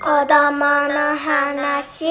[0.00, 0.56] 子供
[0.88, 2.06] の話。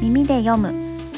[0.00, 0.72] 耳で読む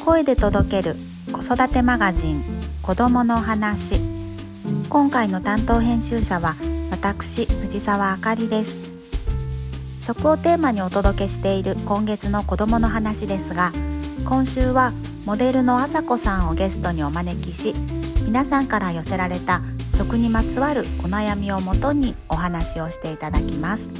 [0.04, 0.96] 声で届ける
[1.32, 2.42] 子育てマガジン
[2.82, 4.00] 子供の話。
[4.88, 6.56] 今回の担当編集者は
[6.90, 8.76] 私藤沢あかりです。
[10.00, 13.72] 食をテーマにお届けしている今月の子供の話ですが
[14.24, 14.92] 今週は
[15.28, 17.74] モデルのあさこさんをゲストにお招きし
[18.24, 19.60] 皆さんから寄せられた
[19.94, 23.92] 食にまつわるお悩みをもとにお話をしていただきます。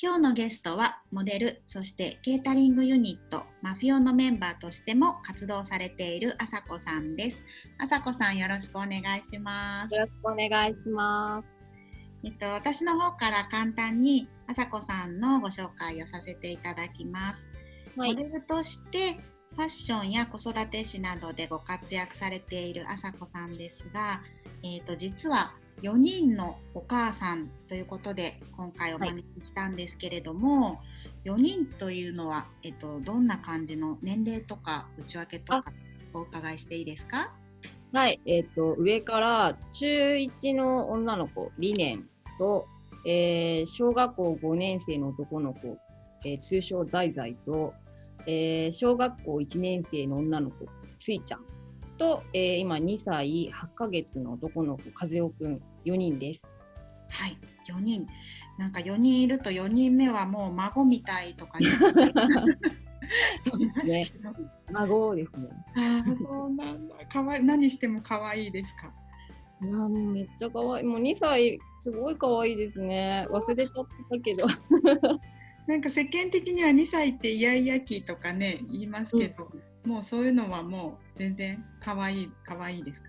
[0.00, 7.42] 今日のゲストはモデルそしてケータリングユニットマフィオのメンバーとしても活動されているあさこさんです。
[7.80, 9.92] あさこさんよろしくお願いします。
[9.92, 11.48] よろしくお願いします。
[12.24, 17.40] えっと私の方から簡単にあさこさんのご紹介をさせていただきます。
[17.42, 17.55] はい、
[17.96, 19.14] モデルとして
[19.54, 24.20] ファッションや子育て誌などでご活躍されているあさこさんですが、
[24.62, 30.80] えー、と実は4人のお母さんということで今回お招きしたんですけれども、
[31.24, 35.72] 4人というのは、えー、とどんな感じの年齢とか内訳とか
[36.12, 37.30] お伺いしていいですか？
[37.92, 42.66] はい、えっ、と上から中1の女の子理念と、
[43.06, 45.78] えー小学校5年生の男の子、
[46.24, 47.74] えー通称ザイザイと、
[48.26, 50.66] えー小学校1年生の女の子
[50.98, 51.44] スイちゃん
[51.98, 56.46] と、えー今2歳8ヶ月の男の子和代くん4人です。
[57.10, 57.38] はい
[57.68, 58.06] 4人
[58.58, 61.78] なんか4人いると4人目はもう孫みたいとか言う
[63.42, 64.06] そうですね。
[64.72, 65.48] 孫ですね。
[65.76, 68.92] ああそうなんだかわい何しても可愛いですか？
[69.62, 70.84] いやもうめっちゃ可愛い。
[70.86, 73.26] もう2歳すごい可愛いですね。
[73.30, 74.46] 忘れちゃってたけど。
[75.66, 79.48] なんか世間的には2歳ってイヤイヤ期とかね言いますけど、
[79.84, 83.08] もうそういうのはもう全然可愛い可愛いですか？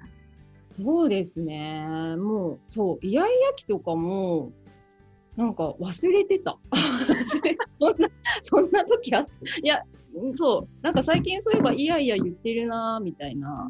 [0.80, 2.16] そうですね。
[2.18, 4.52] もう、そう、イヤイヤ期とかも、
[5.36, 6.58] なんか忘れてた。
[7.80, 8.10] そんな、
[8.44, 9.26] そんな時あ。
[9.64, 9.82] いや、
[10.14, 13.68] うんそう、なんか最近そういえばイヤイヤ言ってるな、みたいな。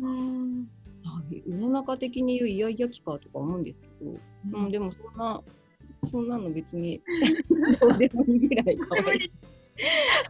[1.06, 4.18] あ世の中的に言うイヤイヤ期かとか思うんですけど、
[4.60, 5.42] うん、でもそんな、
[6.10, 7.02] そんなの別に
[7.80, 9.32] どうでもいいぐらい可愛い。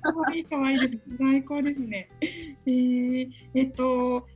[0.02, 0.98] 可愛い可愛いです。
[1.18, 2.10] 最高ですね。
[2.22, 4.28] えー、えっと。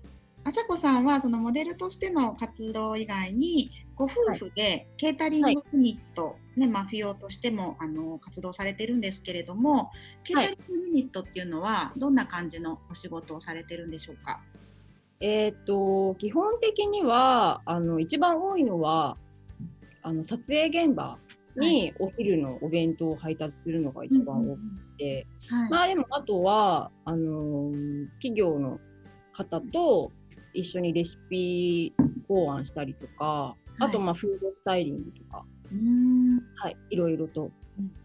[0.44, 9.92] あさこさんはそのモデルとしての活動以外にご夫婦でケータリングユニット、ねマフィオとしてもあの活動されてるんですけれども
[10.24, 14.42] ケータリングユニットっていうのはどんな感じのお仕事をされてるんでしょうか、
[15.22, 19.18] えーっと、基本的には、あの、一番多いのは、
[20.04, 21.18] あの、撮影現場
[21.58, 24.62] にお昼のお弁当を配達するのが一番多く
[24.98, 25.70] て、はい。
[25.70, 28.80] まあでも、あとは、あのー企業の
[29.34, 30.12] 方と
[30.54, 31.94] 一緒にレシピ
[32.28, 36.42] 考案したりとか、あと、はいまあ、フードスタイリングとか、うーん。
[36.56, 37.52] はい、いろいろと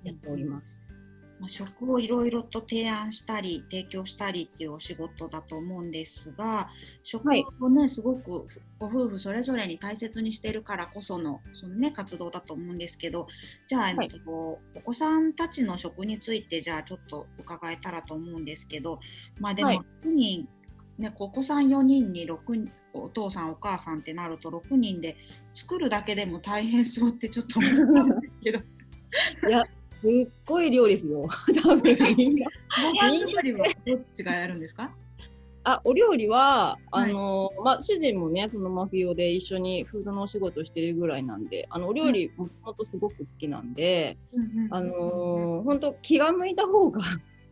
[0.04, 0.75] やっております。
[1.38, 6.70] まあ、食をいろいろと提案したり提供したりっていうお仕事だと思うんですが
[7.02, 7.44] 食はい。
[7.60, 8.46] をね、すごく
[8.78, 13.26] ご夫婦それぞれに大切にしてるからこそのその、ね、活動だと思うんですけど
[13.68, 19.00] じゃあ、はいえっと、お子さんたちの食についてじゃあちょっと伺えたらと思うんですけど
[19.40, 19.78] まあでもはい。
[20.04, 20.48] 6人、
[20.98, 25.16] ね、お子さん4人に6人お父さんお母さんってなると6人で
[25.54, 28.60] 作るだけでも大変そうってちょっと思ったんですけど。
[29.48, 29.64] いや、
[30.00, 31.28] すっごい量ですよ。
[31.62, 32.46] 多分みんな。
[32.82, 34.92] ご飯作りはどっちがやるんですか？
[35.64, 37.10] あ、お料理は、はい。
[37.10, 44.16] あの、まあ、主人もね、そのマフィオで一緒にフードのお仕事してるぐらいなんで、あの、お料理もともとすごく好きなんで、
[44.70, 47.00] あのー、本当気が向いた方が、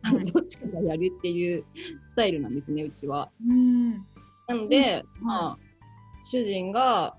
[0.03, 0.25] あのはい。
[0.27, 1.65] どっちかがやるっていう
[2.07, 3.29] スタイルなんですね、うちは。
[3.45, 3.91] うん。
[4.47, 5.27] なので、うん。
[5.27, 5.57] まあ、
[6.23, 7.17] 主人が、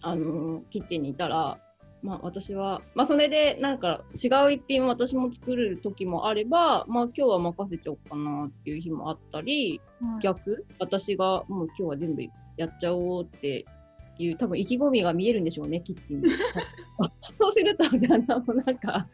[0.00, 1.60] あのーキッチンにいたら、
[2.02, 9.80] まあ、私は、まあ、それで、なんか、違う一品を私も作る時もあれば、まあ、今日は任せちゃおうかなっていう日もあったり、
[10.22, 12.22] 逆私がもう今日は全部
[12.56, 13.64] やっちゃおうって
[14.18, 16.30] いう多分意気込みが見えるんでしょうねキッチンに。
[17.38, 19.08] そうすると旦那もなんか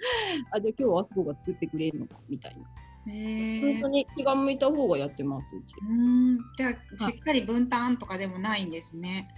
[0.51, 3.13] あじゃあ今日はあそこが作ってくれるのかみたいな。
[3.13, 5.75] へ本当に気が向いた方がやってますうち。
[5.89, 6.39] うん。
[6.57, 9.29] じゃあしっかり分担とかでもないんですね。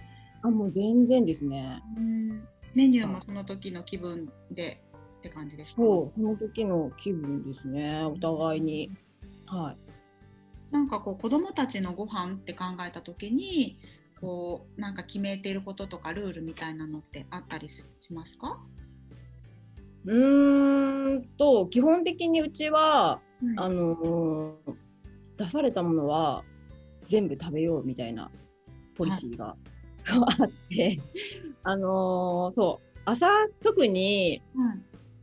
[0.41, 1.81] あもう全然ですね。
[1.97, 4.81] うんメニューもその時の気分で
[5.19, 5.77] って感じですか？
[5.77, 8.03] そうその時の気分ですね。
[8.05, 8.91] お互いに。
[9.47, 9.77] はい。
[10.73, 13.79] なんかこう子供たちのご飯って考えた時に
[14.19, 18.59] こうなんか決めていることとかルールみたいなのってあったりししますか？
[20.05, 23.19] うーんと基本的にうちはあ
[23.57, 24.55] あのー
[25.37, 26.43] 出されたものは
[27.09, 28.31] 全部食べようみたいな
[28.95, 29.55] ポリシーが、
[30.39, 30.97] あって、
[31.67, 33.27] あのーそう朝
[33.61, 34.41] 特に、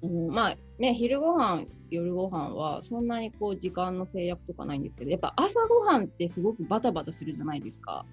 [0.03, 8.05] うんまあね昼ご飯夜ご飯はそんなにこう時間の制約とかないんですけどやっぱ朝ごはんってすごくバタバタするじゃないですか。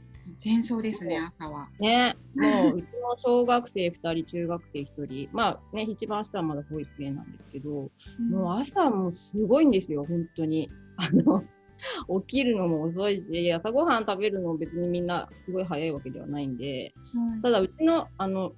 [0.43, 1.67] 前奏ですね、朝は。
[1.79, 7.89] ね、もううちの小学生2人中学生1人まあね一番下はまだ保育園なんですけど、
[8.29, 10.69] もう朝もすごいんですよ、本当に。
[10.97, 11.43] あの
[12.25, 18.53] 起きるのも遅いし、朝ごはん食べるのも別にみんなすごい早いわけではないんで、うんただうちのあの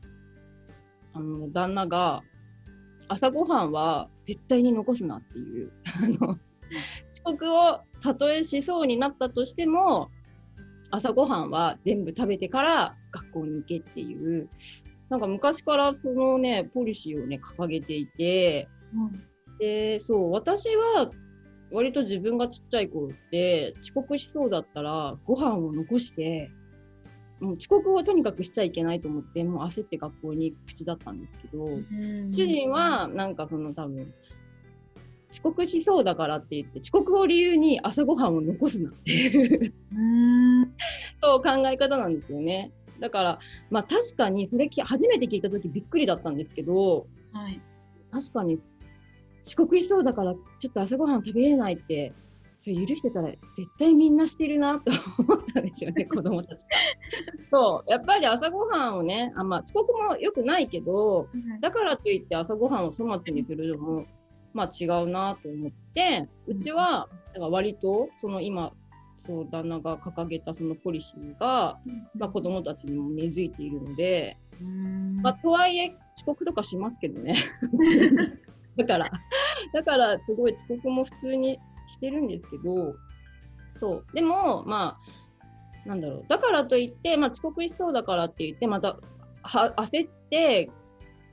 [1.13, 2.23] あの旦那が、
[3.07, 5.71] 朝ごはんは絶対に残すなっていう、
[7.11, 10.09] 遅刻をたとえしそうになったとしても、
[10.89, 14.49] 朝ごはんは全部食べてから学校に行けっていう、
[15.09, 18.67] なんか昔からそのね、ポリシーをね、掲げていて、
[19.59, 21.09] でそう私は
[21.73, 26.51] 割と自分がちっちゃい頃って遅刻しそうだったらご飯を残して
[27.39, 34.13] もう遅刻をとにかくしちゃいけないと思ってもう焦って学校に行く口だったんですけど、うん主人はなんかその多分
[35.31, 40.73] 遅刻しそうだからって言って遅刻を理由に朝ごはんを残すなっていううん
[41.21, 42.71] そう考え方なんですよね。
[42.99, 43.39] だから
[43.71, 47.59] まあ確かにそれき初めて聞いた時びっくりだったんですけどはい。
[48.11, 48.59] 確かに
[49.45, 52.13] 遅刻しそうだからちょっと朝ごはん食べれないって
[52.63, 56.67] それ許してたら絶対みんなしてるなと思ったんですよね 子供たちが。
[57.51, 61.27] そうやっぱり朝ごはんをねあ、まあ、遅刻も良くないけど
[61.59, 64.05] だからといって朝ごはんを粗末にするのも
[64.53, 68.71] まあ違うなと思ってうちはだから割とその今
[69.25, 71.79] そう旦那が掲げたそのポリシーが、
[72.15, 77.35] まあ、子供たちにも根付いているので、うんまあ、とはいえ遅刻とかしますけどね。
[78.77, 79.11] だから、
[79.73, 82.95] だからすごい遅刻も普通にしてるんですけど、
[83.79, 84.05] そう。
[84.13, 84.97] でも、ま
[85.85, 86.25] あ、なんだろう。
[86.27, 88.97] だからといって、まあ、遅刻しそうだからって言って、また
[89.41, 90.69] は焦って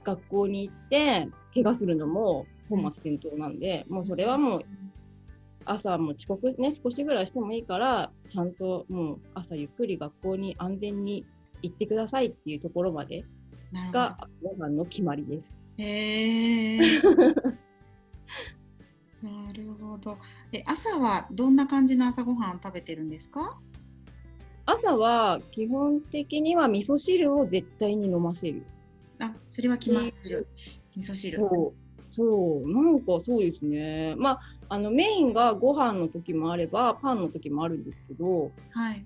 [0.05, 4.65] 学校に行って、怪我するのも本末転倒なんで、もうそれはもう
[5.65, 11.27] 朝も遅刻ね、少しぐらいしてもいいから、ちゃんともう朝ゆっくり学校に安全に
[11.63, 13.25] 行ってくださいっていうところまで
[13.93, 15.60] がご飯の決まりです。
[15.81, 17.01] へえ。
[19.23, 20.19] なるほど。
[20.53, 23.59] え、朝はどんな感じの朝ごはんを食べてるんですか？
[24.67, 28.65] 朝は基本的には味噌汁を絶対に飲ませる。
[29.19, 30.47] あ、それは決まってる。
[30.97, 31.39] 味噌汁。
[31.39, 34.15] そう、そう、なんかそうですね。
[34.17, 39.05] まあ、あのメインがご飯の時もあれば、パンの時もあるんですけど、はい。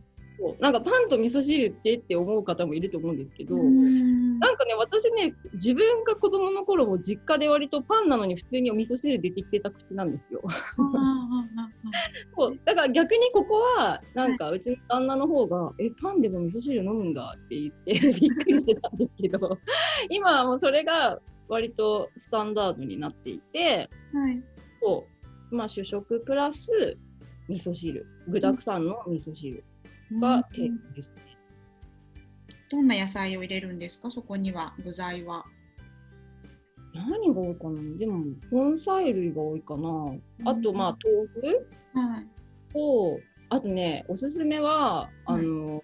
[0.61, 4.39] なんかパンと味噌汁ってって思う方もいると思うんですけど、うん。
[4.39, 10.43] なんかね、私ね、自分が子供の頃も実家で割とパンなのに普通にお味噌汁出てきてた口なんですよ。
[12.37, 12.59] そう。
[12.65, 19.59] だから逆にここはなんかうちの旦那の方が「えパンでも味噌汁飲むんだ」って言って びっくりしてたんですけど
[20.11, 24.43] 今はもうそれが割とスタンダードになっていてーはい。
[24.83, 25.07] そ
[25.51, 26.97] う、まあ、主食プラス
[27.49, 28.07] 味噌汁。
[28.29, 29.63] 具だくさんの味噌汁
[30.21, 31.15] が定うん番ですね。
[32.71, 34.11] どんな野菜を入れるんですか？
[34.11, 35.45] そこには具材は。
[36.93, 37.99] 何が多いかな？
[37.99, 40.15] でも根菜類が多いかな
[40.45, 42.27] あとまあ豆腐はい。
[42.73, 45.83] とあとねおすすめはあの、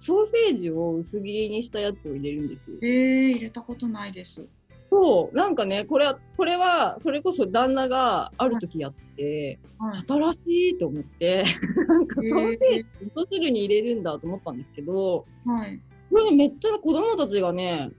[0.00, 2.76] ソーセージを薄切りにしたやつを入れるんですよ。
[2.82, 4.48] えー、入れたことないです。
[4.96, 10.04] そう、なんかね、これは、これは、それこそ旦那がある時やって、はい。
[10.06, 10.38] 新し
[10.70, 11.44] いと思って、
[11.86, 15.80] なんかソーセージ、味噌汁に入れるんだと思ったんですけど、はい。
[16.10, 17.90] これね、めっちゃ子供たちがね、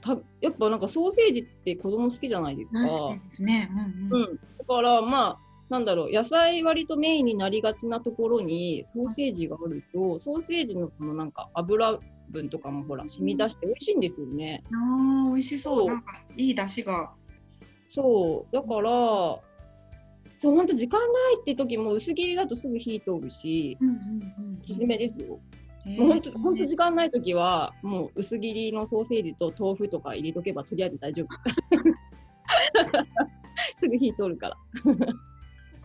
[0.00, 2.78] たやっぱなんかソーセージって子供好きじゃないですか。
[2.80, 3.70] 確かね。
[4.10, 4.22] うんうん。
[4.22, 4.36] うん。
[4.36, 11.98] だから、まあ、なんだろう、野菜割とメインになりがちなところに、ソーセージがあると、ソーセージのこのなんか油
[12.30, 14.62] 分とかもほら、染み出して美味しいんですよね。
[14.72, 15.86] ああ、美味しそう。
[15.86, 17.12] なんかいい出汁が。
[17.90, 18.90] そう、だから、
[20.38, 24.60] そう、本当時間ないって時も薄切りだとすぐ火通るし、うんうんうん。
[24.62, 25.40] おすすめですよ。
[25.86, 31.28] えーもう本当、本当時間ない時は、もう薄切りのソーセージと豆腐とか入れとけばとりあえず大丈夫。
[33.78, 34.56] すぐ火通るから。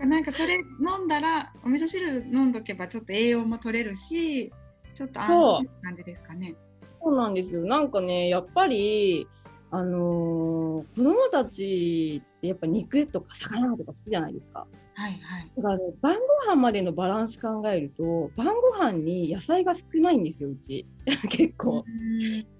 [0.05, 4.51] なんかそれ飲んだらお味噌汁飲んどけばちょっと栄養も取れるし
[4.95, 6.55] ちょっと安心な感じですかね。
[7.01, 7.61] そうなんですよ。
[7.61, 9.27] なんかね、やっぱり、
[9.71, 14.67] あのー子供たちってやっぱ肉とか魚とか好きじゃないですか。
[14.95, 15.51] はいはい。
[15.55, 16.15] だからね、晩
[16.45, 20.85] ご飯までのバランス考えると、晩ご飯に野菜が少ないんですよ、うち。
[21.29, 21.85] 結構。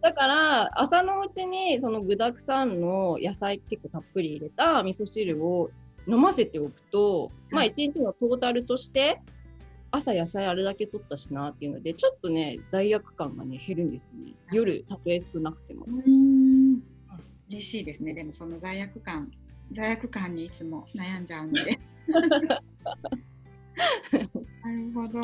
[0.01, 5.69] だから、朝のうちにその具沢山の野菜結構たっぷり入れた味噌汁を
[6.08, 9.22] 飲ませておくと、まあはい一日のトータルとして、
[9.91, 14.34] 朝野菜あれだけ取ったしなっていうので、ちょっとね、罪悪感がね、減るんですよね。
[14.51, 15.86] 夜、たとえ少なくても。
[15.86, 16.81] うん。
[17.50, 18.13] 嬉しいですね。
[18.13, 19.29] でもその罪悪感、
[19.74, 21.79] 罪悪感にいつも悩んじゃうので。
[24.63, 25.20] なるほど。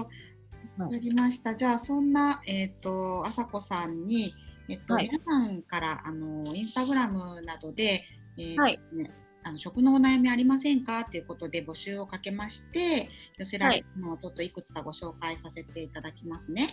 [0.78, 1.56] わかりました。
[1.56, 4.34] じゃあそんなえっ、とあさこさんに
[4.68, 8.04] えっ、と、はい皆さんからあのインスタグラムなどで、
[8.38, 9.10] えーはいね
[9.48, 11.06] あの食のお悩みありませんか？
[11.06, 16.68] ということで募集をかけまして寄せられたのをちょっといくつかご紹介させていただきますね。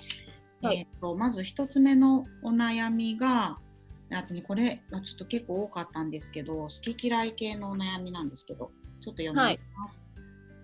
[0.62, 3.58] はいえっ、とまず一つ目のお悩みが
[4.10, 8.70] あとねこれはちょっと結構多かったんですけど好き嫌い系のお悩みなんですけど
[9.02, 9.36] ちょっと読み
[9.76, 10.04] ます。
[10.04, 10.14] はい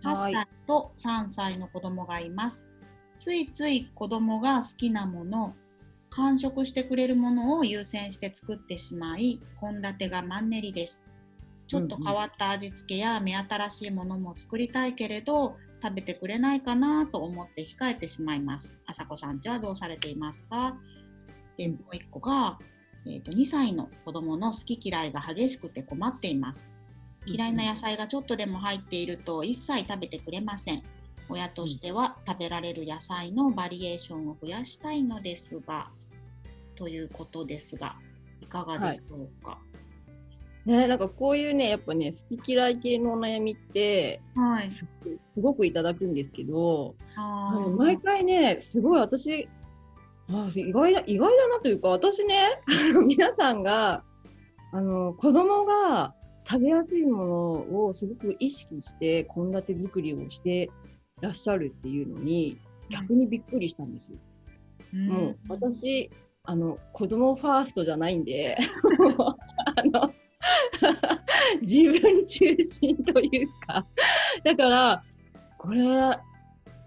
[0.02, 2.66] 8歳と3歳の子供がいます。
[3.18, 5.54] ついつい子供が好きなもの、
[6.08, 11.04] 繁殖してくれるものを優先して作ってしまい、献立がマンネリです。
[11.70, 18.76] ちょっと変わった味付けや目新しいものも作りたいけれど、食べてくれないかなと思って控えてしまいます。
[18.86, 20.76] あさこさんちはどうされていますか？
[21.56, 22.58] で、もう一個が、
[23.06, 26.68] えーと2歳の子供の好き嫌いが激しくて困っています。
[27.24, 30.82] 嫌いな野菜がちょっとでも入っていると一切食べてくれません。
[31.28, 35.92] 親としては食べられる野菜のバリエーションを増やしたいのですが、
[36.74, 37.94] ということですが、
[38.40, 39.58] いかがでしょうか？
[40.70, 44.70] ね、なんかこういうね、やっぱね、好き嫌い系のお悩みって、はい。
[44.70, 44.86] す
[45.34, 49.48] すごくいただくんですけど、あのは毎回ね、すごい私、
[50.28, 52.60] あ意外だ意外だなというか、私ね、
[53.04, 54.04] 皆さんが
[54.72, 56.14] あの子供が
[56.48, 60.70] 食べやすいものをすごく意識して献立作りをして
[61.20, 62.58] らっしゃるっていうのに
[62.90, 64.18] 逆にびっくりしたんですよ。
[64.92, 66.10] もう私
[66.44, 68.56] あの子供ファーストじゃないんで
[69.76, 70.12] あの
[71.62, 73.86] 自分中心というか
[74.44, 75.04] だから
[75.58, 75.86] これ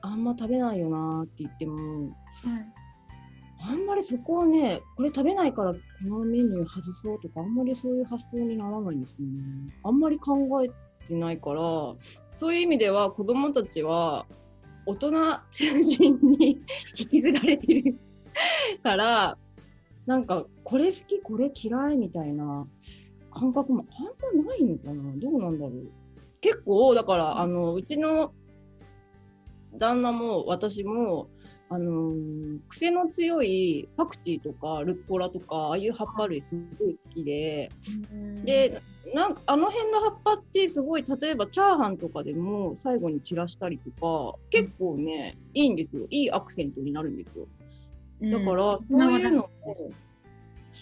[0.01, 2.83] あんま食べないよなって言ってもはい
[3.65, 9.73] あんまりそこはねこれ食べないからこのメニュー外そうとかあんまりそういう発想にならないんですよね。
[9.83, 10.67] あんまり考え
[11.07, 11.61] てないから
[12.35, 14.25] そういう意味では子供たちは
[14.85, 15.11] 大人
[15.51, 16.61] 中心に
[16.99, 17.97] 引きずられてる
[18.83, 19.37] から
[20.05, 22.67] なんかこれ好きこれ嫌いみたいな
[23.33, 24.05] 感覚もあん
[24.37, 25.11] まないのかな？
[25.17, 25.71] どうなんだろう。
[26.41, 28.33] 結構だからあのうちの
[29.77, 31.29] 旦那も私も
[31.69, 36.49] あのー癖の強いパクチーとかルッコラとかああいう葉っぱ類す
[36.79, 37.69] ごい好きで、
[38.45, 38.81] で
[39.15, 46.05] なんかあの辺の葉っぱってすごい例えばチャーハンとかでも最後に散らしたりとか結構ねいいんですよ。
[46.09, 47.47] いいアクセントになるんですよ。
[48.21, 48.99] だから、うん。
[48.99, 49.49] そういうのを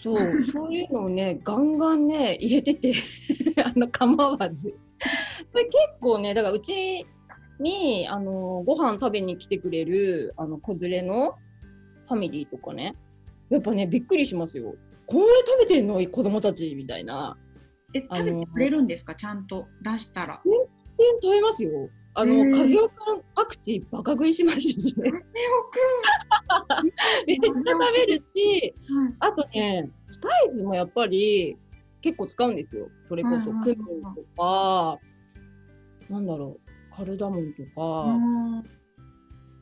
[0.02, 0.16] そう
[0.52, 2.94] そういうのをねガンガンね入れてて
[3.64, 4.74] あの構わず。
[5.48, 7.06] それ結構ねだからうち
[7.60, 11.34] にあのご飯食べに来てくれるあの子連れの
[12.08, 12.94] ファミリーとかね
[13.50, 14.74] やっぱねびっくりしますよ。
[15.06, 16.04] これ食べてんの？
[16.08, 17.36] 子供たちみたいな。
[17.94, 19.14] え食べてくれるんですか？
[19.14, 20.40] ちゃんと出したら。
[20.44, 25.10] 全然食べますよあの、へー和夫君パクチーバカ食いしますしね。
[27.26, 31.56] めっちゃ食べるしはいあとね、スパイスもやっぱり
[32.02, 32.88] 結構使うんですよ。
[33.08, 34.98] それこそクミンとか、
[36.10, 38.18] なんだろう、カルダモンとか、う
[38.60, 38.64] ん。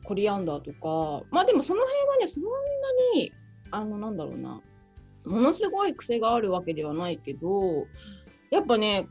[0.03, 2.49] コリアンダーとか、まあでもその辺はね、そんな
[3.15, 3.31] に、
[3.69, 4.61] あの、なんだろうな、
[5.25, 7.85] ものすごい癖があるわけではないけど、
[8.49, 9.07] やっぱね、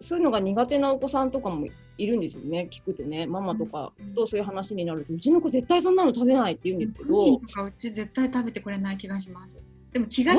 [0.00, 1.66] そういうのが苦手なお子さんとかも
[1.98, 7.40] いるんですよね、聞くとね、ママとかとそういう話になると、うちの子絶対そんなの食べないって言うんですけど、う
[7.76, 9.56] ち絶対食べてくれない気がします。
[9.92, 10.38] でも気がし。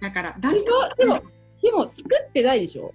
[0.00, 0.64] だから出し
[0.96, 1.20] でも
[1.60, 2.94] でも作ってないでしょ？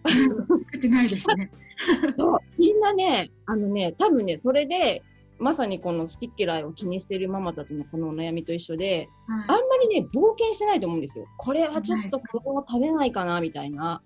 [0.61, 1.51] 作ってないですね。
[2.15, 5.03] そう、みんなね、あのね、多分ね、それで、
[5.39, 11.25] まさにこの好き嫌いを気にしてるママたちのこのお悩みと一緒で、あんまりね、冒険してないと思うんですよ。
[11.37, 14.01] これはちょっと子供食べないかな、みたいな。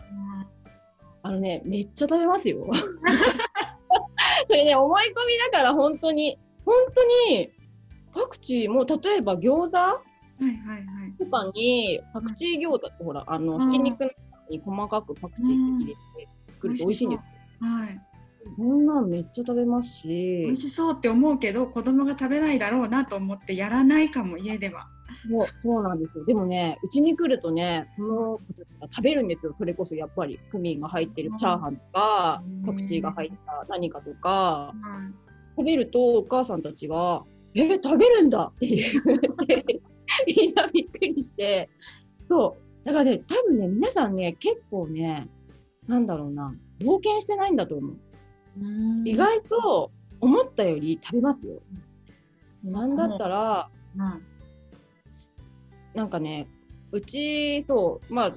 [1.22, 2.68] あのね、めっちゃ食べますよ。
[4.48, 7.52] それね、思い込みだから、本当に、本当に、
[8.14, 10.02] パクチーも、例えば餃子は
[10.42, 11.14] いはいはい。
[11.18, 14.16] とかに、パクチー餃子ってほら、あの、うんひき肉の中
[14.50, 15.98] に細かくパクチーって入れて
[16.54, 17.20] 作ると美味しいんです
[17.64, 17.70] よ。
[17.70, 18.02] はい。
[18.56, 20.08] そんなんめっちゃ食べますし。
[20.08, 24.88] 美味しそうって思うけど子供が食べないだろうなと思ってやらないかも家では。
[25.30, 26.26] そうそうなんですよ。
[26.26, 29.56] でもね、うちに来るとね、その子たちが食べるんですよ。
[29.58, 37.24] それこそやっぱりクミンが入ってるチャーハンとかうん、パクチーが入った何かとか、はい食べるとお母さんたちが、
[37.56, 39.82] えー、食べるんだって言って、
[40.28, 41.68] みんなびっくりして、
[42.30, 42.86] そう。
[42.86, 45.28] だからね、多分ね、皆さんね、結構ね、
[45.88, 47.98] なんだろうな、冒険してないんだと思う。
[48.60, 51.60] うん意外と思ったより食べますよ。
[52.64, 54.37] なんだったら、うん
[55.98, 56.48] なんかね、
[56.92, 58.34] うち、そう、まあ、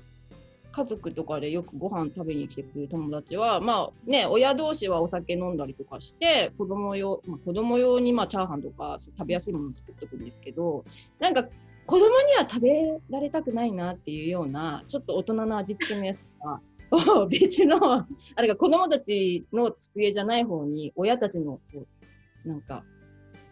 [0.72, 10.84] 家族とかでよくご飯食べに来てくれる友達は、まあね、親同士はお酒飲んだりとかして、子供用、まあ、子供用にまあチャーハンとか食べやすいものを作っておくんですけど、
[11.18, 11.44] なんか
[11.86, 12.70] 子供には食べ
[13.10, 16.60] られたくないなっていうような、ちょっと大人の味付けのやつとか、
[17.20, 18.06] を 別の、あ
[18.38, 21.86] れが子供たちの机じゃない方に、親たちのこ
[22.44, 22.84] う、なんか、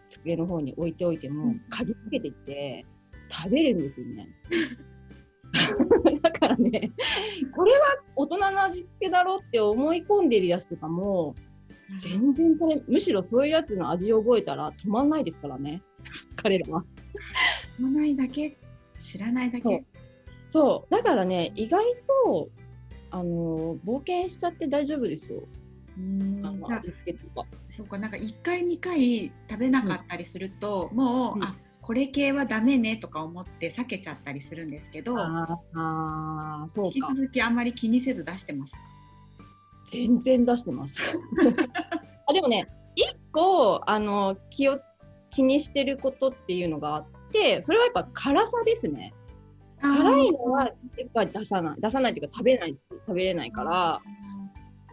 [0.09, 2.85] 机の方に置いておいても、嗅ぎつけてきて、
[3.29, 4.27] 食べるんですよね。
[6.21, 6.91] だからね、
[7.55, 11.35] これは大人の味付けだろって思い込んでるやつとかも、
[12.01, 15.81] 全然これ、むしろそういうやつの味を覚えたら止まんないですからね、
[16.35, 16.83] 彼らは。
[17.77, 18.57] 知らないだけ？
[18.99, 19.83] 知らないだけ？
[20.51, 21.83] そう、だからね、意外
[22.25, 22.49] と、
[23.11, 25.41] あの冒険しちゃって大丈夫ですよ、
[25.97, 26.41] うん。
[26.45, 27.47] ああの味付けとか。
[27.69, 27.97] そうか。
[27.97, 31.43] なんか1回2回食べなかったりすると、もう、うん。
[31.43, 31.55] あ
[31.89, 37.15] これ系はダメねとか思って避けちゃったりするんですけどあーあー、そう引きか。
[37.15, 38.73] 続きあんまり気にせず出してます。
[38.73, 38.79] か
[39.91, 40.99] 全然出してます。
[42.29, 44.79] あでもね、一個あの気を
[45.31, 49.11] 気にしてることっていうのがあって、それはやっぱ辛さですね。
[49.81, 50.75] 辛いのはやっ
[51.11, 53.99] ぱり出さない、出さないっていうか食べないし、食べれないから、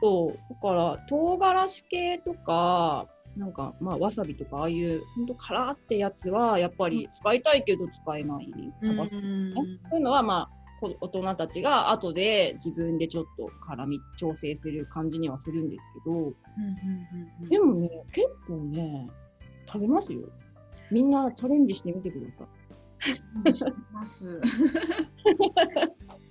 [0.00, 8.49] そう、だから唐辛子系とか、なんかまあわさびとかああいうほんと辛ってやつはやっぱり使いたいけど使えない。
[8.83, 16.35] タバスコうんねそういうのはまあこ大人たちが後で自分でちょっと辛み調整する感じにはするんですけど、うんうんうん
[17.43, 19.09] うんでもね、結構ね、
[19.66, 20.21] 食べますよ。
[20.90, 22.49] みんなチャレンジしてみてください。
[23.93, 24.40] ます。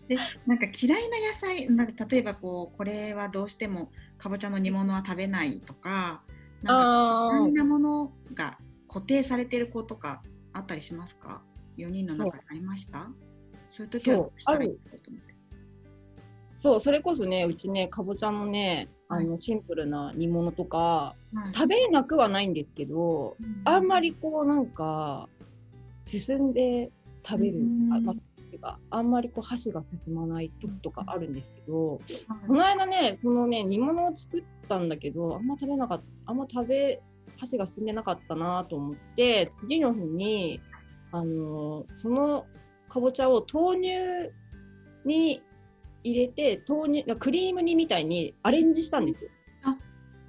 [0.07, 6.21] でなんか嫌いな野菜なんか例えばこうこれはどうしてもかぼちゃの煮物は食べないとか
[6.73, 8.57] なんかものが
[8.87, 10.21] 固定されてる子とか
[10.53, 11.43] あったりしますか
[11.77, 13.09] ?4 人の中でありました？
[13.69, 14.29] そういう時は。
[16.59, 19.27] そう、それこそね、うちね、かぼちゃのね、あはい。
[19.27, 20.77] のシンプルな煮物とか、
[21.33, 21.53] はい。
[21.53, 25.29] 食べれなくはないんですけど、あんまりこうなんか、
[26.07, 26.91] 進んで
[27.27, 27.93] 食べる、うん。
[27.93, 28.15] あまあ
[28.55, 31.99] てかあんまりこう箸が進まない時とかあるんですけど、はい
[32.47, 37.01] この間ね、そのね、煮物を作ったんだけど、あんま食べなかった、あんま食べ、
[37.37, 40.61] 箸が進んでなかったなと思って、次の日に、
[41.11, 42.45] あのーその
[42.89, 43.87] かぼちゃを豆乳
[45.05, 45.41] に
[46.03, 49.29] 入れて、豆乳、クリーム煮みたいにアレンジしたんですよ。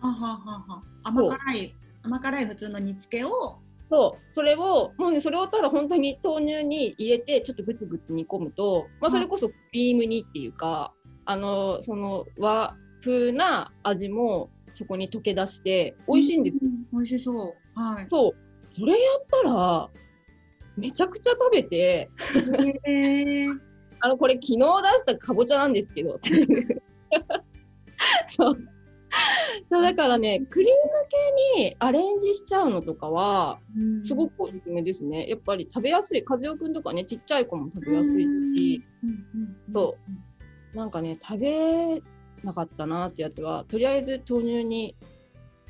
[0.01, 3.59] はははは甘辛い甘辛い普通の煮付けを
[3.89, 10.93] そう、それを、もうね、それをただ本当に豆乳に入れて、ちょっとグツグツ煮込むと、まあ、それこそクリーム煮っていうか、
[11.25, 16.61] あの、その和風な味もそこに溶け出して、美味しいんですよ。
[16.65, 17.81] うん美味しそう。
[17.81, 18.07] はい。
[18.11, 19.89] そう、それやったら、
[20.77, 22.11] めちゃくちゃ食べて、
[22.85, 23.59] へー
[24.01, 26.19] あの、これ昨日出したかぼちゃなんですけど。
[28.29, 28.59] そう。
[29.71, 30.75] そうだからね、クリーム
[31.57, 33.59] 系にアレンジしちゃうのとかは、
[34.07, 35.29] すごくおすすめですね。
[35.29, 39.11] やっぱり食べやすい、和代くんとかね、ちっちゃい子も食べやすいし、うん
[39.75, 39.95] う
[40.77, 42.03] なんかね、食べ
[42.45, 44.95] なかったなってやつは、とりあえず豆乳に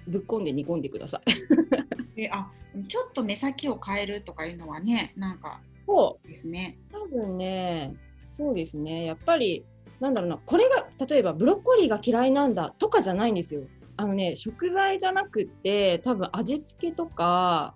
[0.08, 1.30] ぶっこんで煮込んでください。
[2.16, 2.50] であ
[2.88, 6.78] ちょっと目先を変えるとかいうのはねなんかそですね。
[6.90, 7.94] う、多分ね、
[8.36, 9.64] そうですね、やっぱり、
[10.00, 13.62] なんだろうな、これが、例えばブロッコリーが嫌いなんだとかじゃないんですよ。
[13.96, 17.74] あのね、食材じゃなくって、多分味付けとか、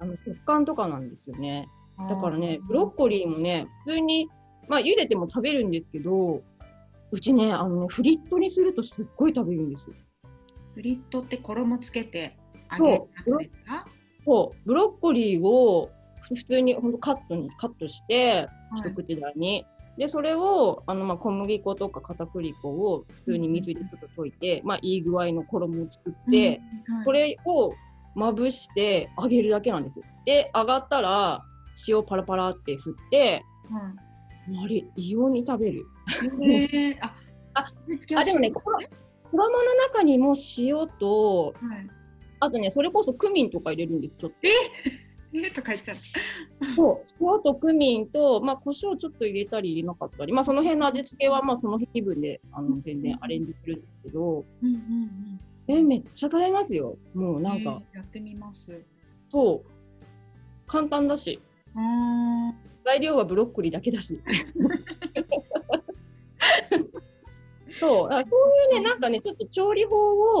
[0.00, 1.68] あの食感とかなんですよね。
[2.08, 4.28] だからね、ブロッコリーもね、普通に、
[4.68, 6.42] まあ、茹でても食べるんですけど、
[7.12, 9.94] うちね、あのね、フリットにするとすっごい食べるんですよ。
[10.74, 12.36] フリットって衣つけて
[12.76, 13.86] 揚げるやつですか？
[14.26, 15.90] そう、ブロッコリーを
[16.22, 19.64] ふ普通にほんとカットにカットして、はい一口大に。
[19.98, 27.74] で、それを、あの、まあ、小麦粉とか片栗粉を普通に水でちょっと溶いて、まあ、いい具合の衣を作って、うんはいこれを
[28.16, 30.04] まぶして揚げるだけなんですよ。
[30.24, 31.42] で、揚がったら、
[31.88, 33.92] 塩パラパラって振って、は
[34.62, 35.86] あれ、異様に食べる。
[36.40, 37.14] いへー あ
[37.54, 37.72] あ
[38.20, 38.82] あでもね衣
[39.32, 41.88] の中にも塩と、はい
[42.40, 44.36] あとね、それこそクミンとか入れるんです、ちょっと。
[44.42, 44.50] え？
[45.54, 46.02] とか言っちゃった。
[46.76, 55.38] そう塩とクミンと、まあ、胡椒ちょっと入れたり入れなかったり、まあ、その辺の味付けはまあその日気分であの全然アレンジするんですけど、うんうんうん。
[55.66, 56.96] えめっちゃ食べますよ。
[57.14, 58.80] もうなんか、えーやってみます。
[59.30, 59.70] そう。
[60.66, 61.40] 簡単だし。
[62.84, 64.20] 材料はブロッコリーだけだし。
[67.80, 68.08] そう。
[68.10, 68.24] そうい
[68.70, 69.96] うねなんかねちょっと調理法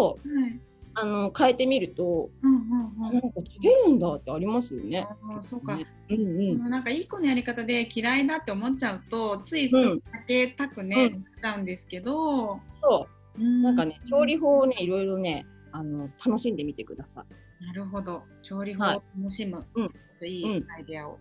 [0.06, 0.60] をい。
[0.96, 2.60] あの変えてみるとうんうん
[2.98, 3.06] うん。
[3.06, 5.06] あなんか食べるんだってありますよね。
[5.08, 5.76] あーそうか。
[5.76, 17.24] ねうんうんなんか一個のやり方で嫌いだって思っちゃうとついちょっと避けたくね、うんなっちゃうんですけど、そうななんかね、調理法をね、いろいろね、あの楽しんでみてくださ
[17.60, 21.18] なるほど調理法をはい楽しむ、うんといいアイデアを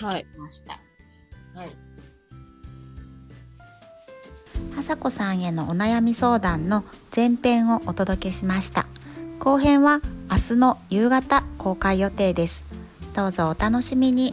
[0.00, 0.04] い。
[0.04, 0.26] はい。
[0.32, 0.80] しました、
[1.54, 1.70] はい。
[4.76, 6.84] はさこさんへのお悩み相談の
[7.14, 8.86] 前編をお届けしました
[9.44, 10.00] 後編は
[10.30, 12.62] 明日の夕方公開予定です。
[13.12, 14.32] どうぞお楽しみに。